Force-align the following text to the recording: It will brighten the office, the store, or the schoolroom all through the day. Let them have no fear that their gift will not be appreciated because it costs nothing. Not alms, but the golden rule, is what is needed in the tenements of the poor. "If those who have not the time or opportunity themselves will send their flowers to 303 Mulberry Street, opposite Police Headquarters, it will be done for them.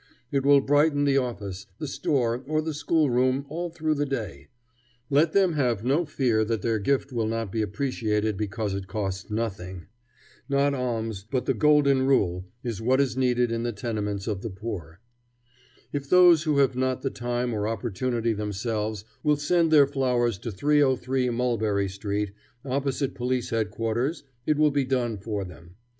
It 0.31 0.43
will 0.43 0.61
brighten 0.61 1.03
the 1.03 1.17
office, 1.19 1.67
the 1.77 1.85
store, 1.87 2.41
or 2.47 2.59
the 2.63 2.73
schoolroom 2.73 3.45
all 3.49 3.69
through 3.69 3.93
the 3.93 4.05
day. 4.07 4.47
Let 5.11 5.33
them 5.33 5.53
have 5.53 5.83
no 5.85 6.05
fear 6.05 6.43
that 6.43 6.63
their 6.63 6.79
gift 6.79 7.11
will 7.13 7.27
not 7.27 7.51
be 7.51 7.61
appreciated 7.61 8.35
because 8.35 8.73
it 8.73 8.87
costs 8.87 9.29
nothing. 9.29 9.85
Not 10.49 10.73
alms, 10.73 11.23
but 11.29 11.45
the 11.45 11.53
golden 11.53 12.01
rule, 12.07 12.47
is 12.63 12.81
what 12.81 12.99
is 12.99 13.15
needed 13.15 13.51
in 13.51 13.61
the 13.61 13.71
tenements 13.71 14.25
of 14.25 14.41
the 14.41 14.49
poor. 14.49 15.01
"If 15.93 16.09
those 16.09 16.45
who 16.45 16.57
have 16.57 16.75
not 16.75 17.03
the 17.03 17.11
time 17.11 17.53
or 17.53 17.67
opportunity 17.67 18.33
themselves 18.33 19.05
will 19.21 19.37
send 19.37 19.69
their 19.69 19.85
flowers 19.85 20.39
to 20.39 20.51
303 20.51 21.29
Mulberry 21.29 21.87
Street, 21.87 22.31
opposite 22.65 23.13
Police 23.13 23.51
Headquarters, 23.51 24.23
it 24.47 24.57
will 24.57 24.71
be 24.71 24.83
done 24.83 25.19
for 25.19 25.45
them. 25.45 25.75